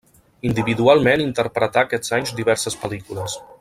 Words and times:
Individualment 0.51 1.23
interpretà 1.27 1.85
aquests 1.87 2.17
anys 2.21 2.35
diverses 2.43 2.83
pel·lícules. 2.85 3.41